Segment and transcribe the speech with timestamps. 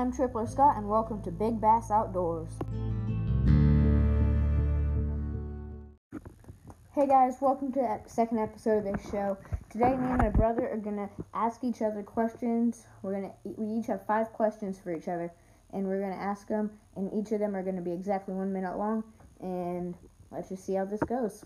[0.00, 2.48] I'm Tripler Scott, and welcome to Big Bass Outdoors.
[6.94, 9.36] Hey guys, welcome to the second episode of this show.
[9.68, 12.86] Today, me and my brother are gonna ask each other questions.
[13.02, 15.30] We're gonna we each have five questions for each other,
[15.74, 18.78] and we're gonna ask them, and each of them are gonna be exactly one minute
[18.78, 19.04] long.
[19.40, 19.94] And
[20.30, 21.44] let's just see how this goes.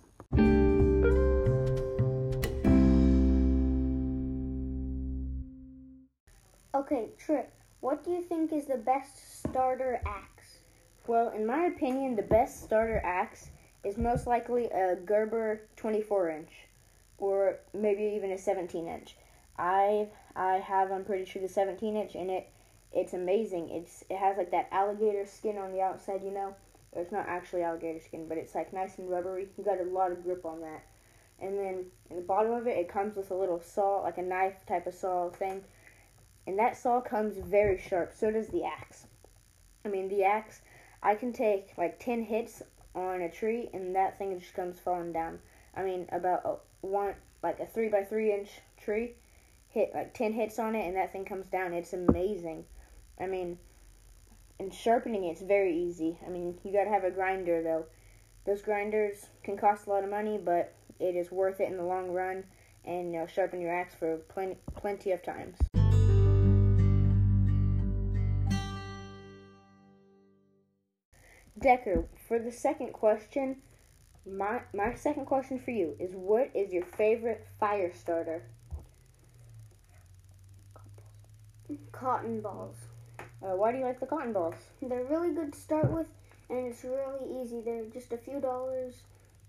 [6.76, 7.52] Okay, Trip,
[7.84, 10.60] what do you think is the best starter axe?
[11.06, 13.50] Well, in my opinion, the best starter axe
[13.84, 16.50] is most likely a Gerber 24 inch,
[17.18, 19.16] or maybe even a 17 inch.
[19.58, 22.48] I I have I'm pretty sure the 17 inch, and it
[22.90, 23.68] it's amazing.
[23.68, 26.54] It's it has like that alligator skin on the outside, you know.
[26.94, 29.48] It's not actually alligator skin, but it's like nice and rubbery.
[29.58, 30.84] You got a lot of grip on that.
[31.38, 34.22] And then in the bottom of it, it comes with a little saw, like a
[34.22, 35.62] knife type of saw thing.
[36.46, 38.12] And that saw comes very sharp.
[38.14, 39.06] So does the axe.
[39.84, 40.60] I mean, the axe,
[41.02, 42.62] I can take like 10 hits
[42.94, 45.38] on a tree, and that thing just comes falling down.
[45.76, 49.14] I mean, about a one, like a 3 by 3 inch tree,
[49.68, 51.72] hit like 10 hits on it, and that thing comes down.
[51.72, 52.64] It's amazing.
[53.20, 53.58] I mean,
[54.58, 56.18] and sharpening it's very easy.
[56.26, 57.86] I mean, you gotta have a grinder though.
[58.46, 61.84] Those grinders can cost a lot of money, but it is worth it in the
[61.84, 62.44] long run,
[62.84, 65.56] and you know, sharpen your axe for plenty plenty of times.
[71.64, 73.56] Decker, for the second question,
[74.30, 78.42] my my second question for you is what is your favorite fire starter?
[81.90, 82.76] Cotton balls.
[83.42, 84.56] Uh, why do you like the cotton balls?
[84.82, 86.06] They're really good to start with,
[86.50, 87.62] and it's really easy.
[87.62, 88.96] They're just a few dollars,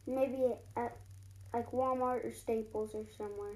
[0.07, 0.95] maybe at
[1.53, 3.55] like Walmart or Staples or somewhere.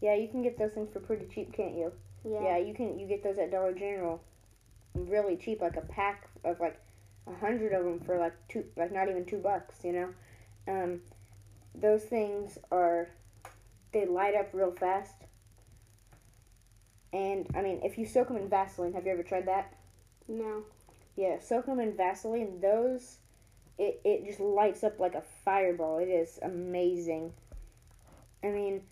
[0.00, 1.92] Yeah, you can get those things for pretty cheap, can't you?
[2.24, 2.40] Yeah.
[2.40, 3.00] Yeah, you can.
[3.00, 4.22] You get those at Dollar General,
[4.94, 6.80] really cheap, like a pack of like
[7.26, 9.76] a hundred of them for like two, like not even two bucks.
[9.84, 10.08] You know,
[10.68, 11.00] um,
[11.74, 13.08] those things are
[13.92, 15.14] they light up real fast.
[17.12, 19.74] And I mean, if you soak them in Vaseline, have you ever tried that?
[20.28, 20.62] No.
[21.16, 22.60] Yeah, soak them in Vaseline.
[22.60, 23.16] Those,
[23.78, 25.98] it, it just lights up like a fireball.
[25.98, 27.32] It is amazing.
[28.44, 28.82] I mean,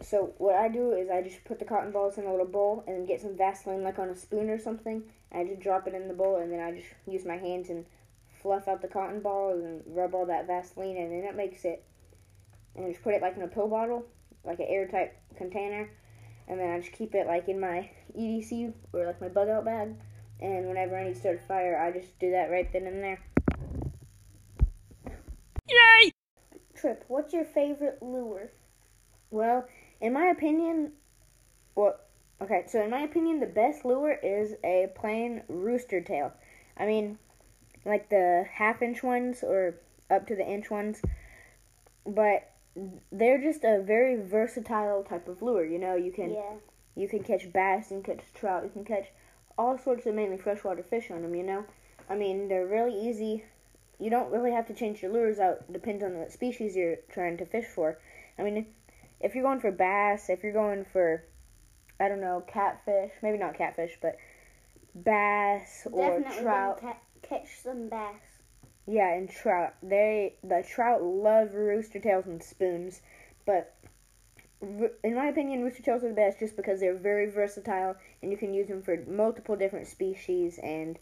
[0.00, 2.84] so what I do is I just put the cotton balls in a little bowl
[2.86, 5.02] and get some Vaseline like on a spoon or something.
[5.34, 7.86] I just drop it in the bowl and then I just use my hands and
[8.42, 11.84] fluff out the cotton balls and rub all that Vaseline and then it makes it.
[12.74, 14.04] And I just put it like in a pill bottle,
[14.44, 15.90] like an airtight container
[16.48, 17.88] and then I just keep it like in my
[18.18, 19.94] EDC or like my bug out bag.
[20.40, 23.02] And whenever I need to start a fire, I just do that right then and
[23.02, 23.20] there.
[25.68, 26.12] Yay!
[26.74, 28.50] Trip, what's your favorite lure?
[29.30, 29.66] Well,
[30.00, 30.92] in my opinion,
[31.76, 31.96] well,
[32.42, 36.32] okay, so in my opinion, the best lure is a plain rooster tail.
[36.76, 37.18] I mean,
[37.84, 39.74] like the half inch ones or
[40.10, 41.00] up to the inch ones,
[42.06, 42.50] but
[43.10, 45.64] they're just a very versatile type of lure.
[45.64, 46.54] You know, you can Yeah.
[46.94, 48.64] you can catch bass and catch trout.
[48.64, 49.10] You can catch
[49.58, 51.34] all sorts of mainly freshwater fish on them.
[51.34, 51.64] You know,
[52.08, 53.44] I mean they're really easy.
[53.98, 55.70] You don't really have to change your lures out.
[55.72, 57.98] Depends on what species you're trying to fish for.
[58.38, 58.66] I mean,
[59.20, 61.22] if you're going for bass, if you're going for
[62.02, 64.16] I don't know catfish, maybe not catfish, but
[64.92, 66.80] bass or Definitely trout.
[66.80, 68.20] ca- catch some bass.
[68.88, 69.74] Yeah, and trout.
[69.84, 73.02] They the trout love rooster tails and spoons,
[73.46, 73.76] but
[74.60, 78.36] in my opinion, rooster tails are the best just because they're very versatile and you
[78.36, 80.98] can use them for multiple different species and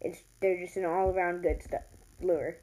[0.00, 1.82] it's they're just an all around good stuff
[2.22, 2.56] lure.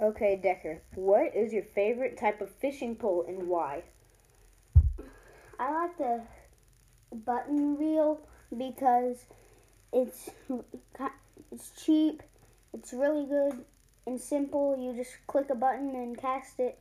[0.00, 3.82] Okay, Decker, what is your favorite type of fishing pole and why?
[5.58, 6.22] I like the
[7.24, 8.20] button reel
[8.56, 9.24] because
[9.92, 10.30] it's
[11.52, 12.22] it's cheap,
[12.72, 13.64] it's really good
[14.06, 14.76] and simple.
[14.78, 16.78] You just click a button and cast it.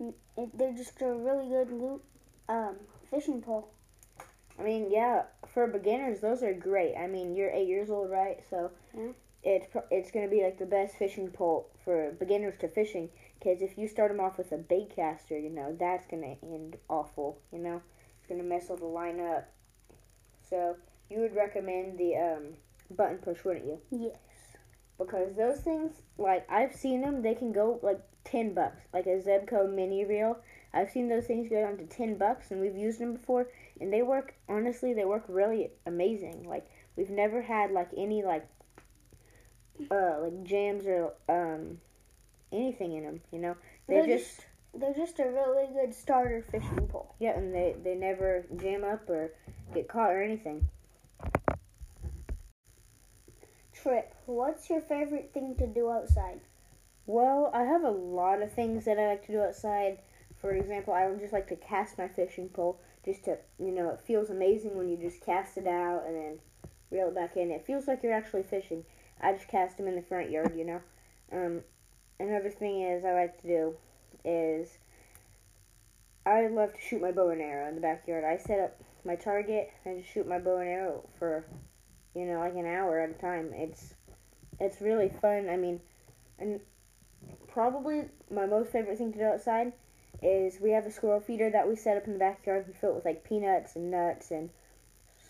[0.00, 2.04] it they're just a really good loop,
[2.48, 2.76] um,
[3.10, 3.68] fishing pole.
[4.58, 6.96] I mean, yeah, for beginners, those are great.
[6.96, 8.42] I mean, you're eight years old, right?
[8.50, 9.12] So Yeah.
[9.44, 13.10] it's it's gonna be like the best fishing pole for beginners to fishing.
[13.38, 16.76] Because if you start them off with a bait caster, you know that's gonna end
[16.88, 17.38] awful.
[17.52, 17.82] You know,
[18.28, 19.48] it's gonna mess all the line up.
[20.48, 20.76] So
[21.10, 22.54] you would recommend the um,
[22.90, 23.78] button push, wouldn't you?
[23.90, 24.16] Yes.
[24.98, 28.82] Because those things, like I've seen them, they can go like ten bucks.
[28.92, 30.38] Like a Zebco mini reel,
[30.74, 33.48] I've seen those things go down to ten bucks, and we've used them before,
[33.80, 34.34] and they work.
[34.48, 36.46] Honestly, they work really amazing.
[36.48, 38.46] Like we've never had like any like
[39.90, 41.78] uh like jams or um
[42.52, 43.20] anything in them.
[43.32, 47.14] You know, they They're just just They're just a really good starter fishing pole.
[47.18, 49.32] Yeah, and they, they never jam up or
[49.74, 50.68] get caught or anything.
[53.72, 56.40] Trip, what's your favorite thing to do outside?
[57.06, 59.98] Well, I have a lot of things that I like to do outside.
[60.36, 62.80] For example, I would just like to cast my fishing pole.
[63.04, 66.38] Just to, you know, it feels amazing when you just cast it out and then
[66.90, 67.50] reel it back in.
[67.50, 68.84] It feels like you're actually fishing.
[69.20, 70.80] I just cast them in the front yard, you know.
[71.32, 71.62] Um,
[72.20, 73.74] another thing is I like to do
[74.24, 74.78] is
[76.26, 78.24] I love to shoot my bow and arrow in the backyard.
[78.24, 81.46] I set up my target and just shoot my bow and arrow for
[82.14, 83.50] you know like an hour at a time.
[83.54, 83.94] It's
[84.60, 85.48] it's really fun.
[85.48, 85.80] I mean,
[86.38, 86.60] and
[87.46, 89.72] probably my most favorite thing to do outside
[90.22, 92.64] is we have a squirrel feeder that we set up in the backyard.
[92.66, 94.50] We fill it with like peanuts and nuts and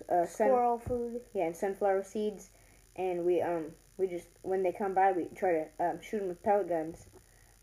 [0.09, 1.21] uh, sun- Squirrel food.
[1.35, 2.51] yeah, and sunflower seeds,
[2.97, 3.67] and we um
[3.99, 7.07] we just when they come by we try to um, shoot them with pellet guns.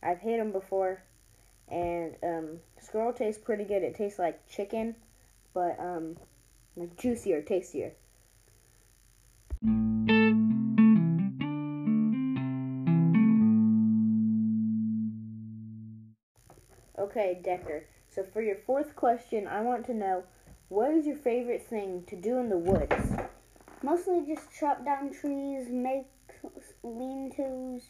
[0.04, 1.02] I've hit them before,
[1.70, 3.84] and um, squirrel tastes pretty good.
[3.84, 4.96] It tastes like chicken,
[5.54, 6.18] but um
[6.76, 7.94] like juicier, tastier.
[16.98, 17.86] Okay, Decker.
[18.10, 20.24] So for your fourth question, I want to know
[20.70, 23.14] what is your favorite thing to do in the woods?
[23.84, 26.08] Mostly just chop down trees, make
[26.84, 27.84] lean-tos,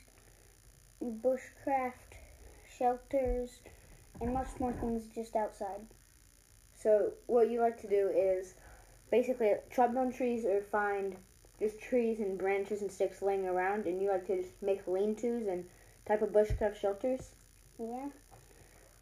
[1.02, 2.05] bushcraft,
[2.78, 3.60] shelters,
[4.22, 5.82] and much more things just outside.
[6.76, 8.54] So what you like to do is
[9.12, 11.16] basically chop down trees or find
[11.60, 15.48] just trees and branches and sticks laying around, and you like to just make lean-tos
[15.48, 15.66] and
[16.06, 17.32] type of bushcraft shelters.
[17.80, 18.10] Yeah.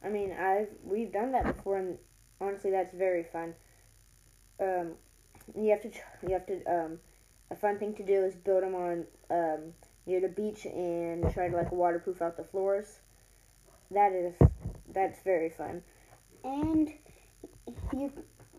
[0.03, 1.97] I mean, I've we've done that before, and
[2.39, 3.55] honestly, that's very fun.
[4.59, 4.91] Um,
[5.55, 5.91] you have to
[6.21, 6.99] you have to um,
[7.49, 9.73] a fun thing to do is build them on um,
[10.05, 12.99] near the beach and try to like waterproof out the floors.
[13.91, 14.33] That is
[14.93, 15.83] that's very fun.
[16.43, 16.91] And
[17.93, 18.11] you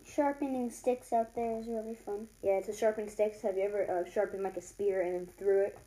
[0.05, 2.27] sharpening sticks out there is really fun.
[2.43, 3.41] Yeah, it's a sharpened sticks.
[3.41, 5.77] Have you ever uh, sharpened like a spear and then threw it?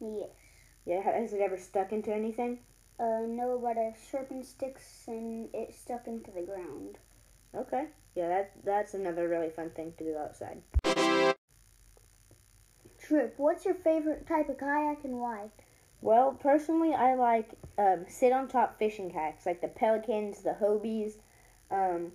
[0.00, 0.30] Yes.
[0.84, 2.58] Yeah, has it ever stuck into anything?
[2.98, 6.98] Uh, no, but I've sharpened sticks and it stuck into the ground.
[7.54, 7.86] Okay.
[8.14, 10.62] Yeah, that that's another really fun thing to do outside.
[13.00, 15.50] Trip, what's your favorite type of kayak and why?
[16.02, 21.12] Well, personally, I like um, sit on top fishing kayaks, like the Pelicans, the Hobies,
[21.70, 22.10] um,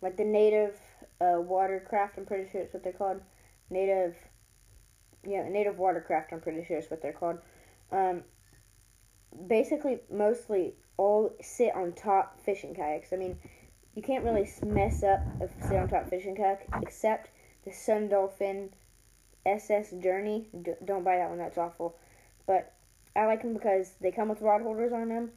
[0.00, 0.78] like the native
[1.20, 2.16] uh, watercraft.
[2.16, 3.20] I'm pretty sure it's what they're called.
[3.68, 4.16] Native,
[5.26, 6.32] yeah, native watercraft.
[6.32, 7.38] I'm pretty sure is what they're called.
[7.92, 8.22] Um,
[9.46, 13.12] basically, mostly all sit on top fishing kayaks.
[13.12, 13.36] I mean,
[13.94, 17.28] you can't really mess up a sit on top fishing kayak except
[17.66, 18.70] the Sun Dolphin
[19.44, 20.48] SS Journey.
[20.62, 21.36] D- don't buy that one.
[21.36, 21.94] That's awful.
[22.46, 22.72] But
[23.18, 25.32] I like them because they come with rod holders on them,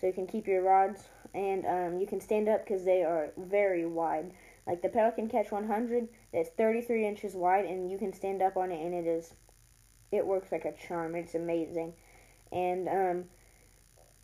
[0.00, 1.02] so you can keep your rods,
[1.34, 4.32] and um, you can stand up because they are very wide.
[4.66, 8.72] Like the Pelican Catch 100, it's 33 inches wide, and you can stand up on
[8.72, 9.34] it, and it is,
[10.10, 11.14] it works like a charm.
[11.14, 11.92] It's amazing,
[12.50, 13.24] and um,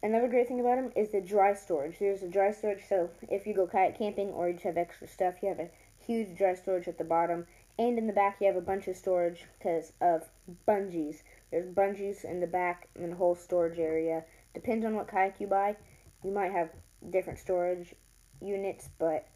[0.03, 1.99] another great thing about them is the dry storage.
[1.99, 5.06] There's a dry storage, so if you go kayak camping or you just have extra
[5.06, 7.47] stuff, you have a huge dry storage at the bottom,
[7.79, 10.31] and in the back you have a bunch of storage because of
[10.67, 11.23] bungees.
[11.52, 14.25] There's bungees in the back and the whole storage area.
[14.54, 15.76] Depends on what kayak you buy.
[16.25, 16.70] You might have
[17.10, 17.94] different storage
[18.40, 19.29] units, but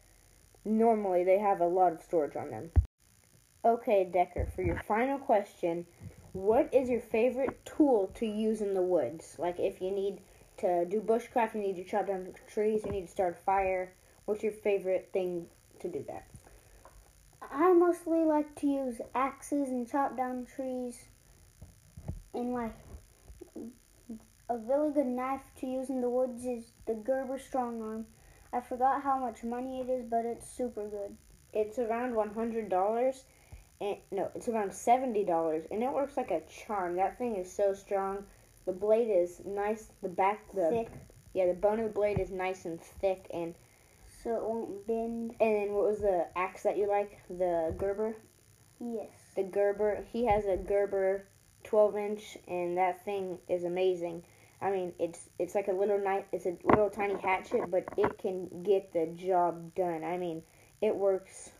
[0.65, 2.71] normally they have a lot of storage on them.
[3.63, 5.85] Okay, Decker, for your final question,
[6.33, 9.35] what is your favorite tool to use in the woods?
[9.37, 10.19] Like if you need
[10.57, 13.93] to do bushcraft, you need to chop down trees, you need to start a fire.
[14.25, 15.47] What's your favorite thing
[15.81, 16.27] to do that?
[17.51, 21.05] I mostly like to use axes and chop down trees.
[22.37, 22.75] And like
[24.47, 28.05] a really good knife to use in the woods is the Gerber Strong Arm.
[28.53, 31.17] I forgot how much money it is, but it's super good.
[31.51, 33.23] It's around one hundred dollars,
[33.81, 36.95] and no, it's around seventy dollars, and it works like a charm.
[36.97, 38.23] That thing is so strong.
[38.67, 39.87] The blade is nice.
[40.03, 40.91] The back, the Thick,
[41.33, 43.55] yeah, the bone of the blade is nice and thick, and
[44.23, 45.35] so it won't bend.
[45.41, 47.19] and then what was the axe that you like?
[47.29, 48.15] The Gerber.
[48.79, 49.09] Yes.
[49.35, 50.05] The Gerber.
[50.13, 51.25] He has a Gerber
[51.67, 54.23] twelve inch, and that thing is amazing.
[54.61, 56.25] I mean, it's it's like a little knife.
[56.31, 60.03] It's a little tiny hatchet, but it can get the job done.
[60.03, 60.41] I mean,
[60.81, 61.51] it works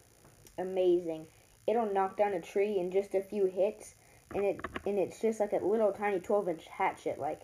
[0.58, 1.28] amazing.
[1.68, 3.94] It'll knock down a tree in just a few hits,
[4.34, 7.20] and it and it's just like a little tiny twelve inch hatchet.
[7.20, 7.42] Like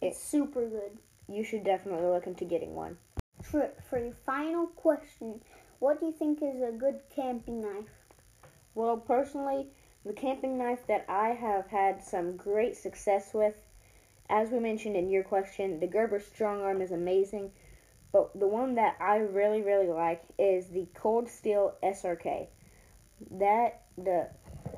[0.00, 0.98] It's super good.
[1.28, 2.96] you should definitely look into getting one.
[3.50, 5.40] Trip, for your final question,
[5.78, 7.90] what do you think is a good camping knife?
[8.74, 9.66] Well, personally,
[10.04, 13.54] the camping knife that I have had some great success with,
[14.30, 17.50] as we mentioned in your question, the Gerber Strong Arm is amazing,
[18.12, 22.46] but the one that I really really like is the Cold Steel SRK.
[23.32, 24.28] That the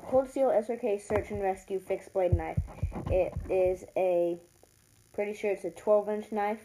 [0.09, 2.59] Cold Steel SRK Search and Rescue Fixed Blade Knife.
[3.07, 4.39] It is a
[5.13, 6.61] pretty sure it's a 12 inch knife,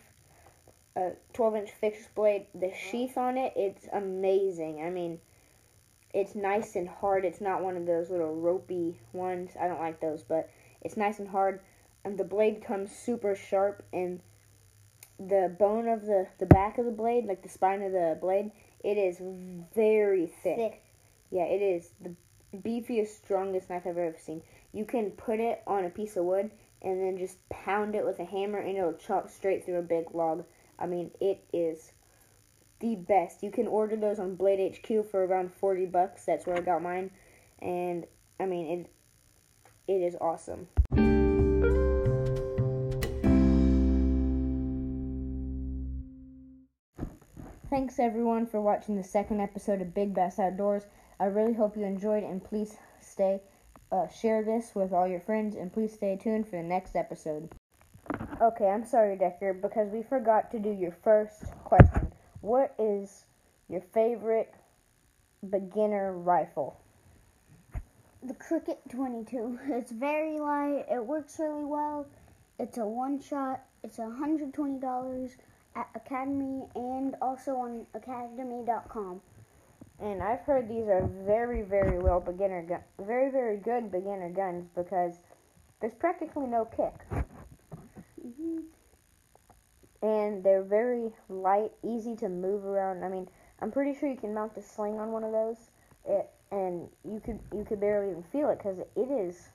[0.96, 2.46] a 12 inch fixed blade.
[2.54, 4.82] The sheath on it, it's amazing.
[4.82, 5.20] I mean,
[6.16, 7.26] it's nice and hard.
[7.26, 9.50] It's not one of those little ropey ones.
[9.61, 10.49] I don't like those, but
[10.80, 11.61] it's nice and hard.
[12.06, 14.20] And the blade comes super sharp, and
[15.18, 18.50] the bone of the the back of the blade, like the spine of the blade,
[18.82, 19.20] it is
[19.75, 20.56] very thick.
[20.56, 20.82] Thick.
[21.30, 22.14] Yeah, it is the
[22.56, 24.42] beefiest, strongest knife I've ever seen.
[24.73, 28.18] You can put it on a piece of wood and then just pound it with
[28.20, 30.44] a hammer, and it'll chop straight through a big log.
[30.78, 31.92] I mean, it is
[32.80, 33.42] the best.
[33.42, 36.25] You can order those on Blade HQ for around forty bucks.
[36.25, 37.11] That's where I got mine,
[37.61, 38.06] and
[38.38, 38.90] I mean it.
[39.88, 40.66] It is awesome.
[47.68, 50.85] Thanks everyone for watching the second episode of Big Bass Outdoors.
[51.18, 53.40] I really hope you enjoyed, and please stay,
[53.90, 57.50] uh, share this with all your friends, and please stay tuned for the next episode.
[58.40, 62.05] Okay, I'm sorry, Decker, because we forgot to do your first question.
[62.46, 63.24] What is
[63.68, 64.54] your favorite
[65.50, 66.78] beginner rifle?
[68.22, 69.58] The Cricket 22.
[69.70, 70.84] It's very light.
[70.88, 72.06] It works really well.
[72.60, 73.64] It's a one shot.
[73.82, 75.30] It's $120
[75.74, 79.20] at Academy and also on academy.com.
[79.98, 84.68] And I've heard these are very, very well beginner gun, very, very good beginner guns
[84.76, 85.18] because
[85.80, 86.94] there's practically no kick,
[88.22, 88.60] hmm
[90.02, 93.04] and they're very light, easy to move around.
[93.04, 93.28] I mean,
[93.60, 95.70] I'm pretty sure you can mount a sling on one of those,
[96.06, 99.48] it, and you could you could barely even feel it because it is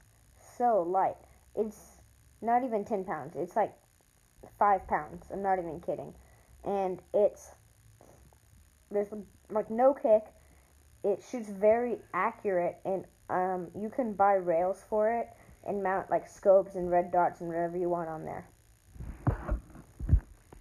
[0.57, 1.15] so light.
[1.55, 1.97] It's
[2.41, 3.35] not even ten pounds.
[3.35, 3.73] It's like
[4.57, 5.27] five pounds.
[5.31, 6.13] I'm not even kidding,
[6.63, 7.51] and it's
[8.89, 9.07] there's
[9.49, 10.23] like no kick.
[11.03, 15.29] It shoots very accurate, and um, you can buy rails for it
[15.65, 18.47] and mount like scopes and red dots and whatever you want on there.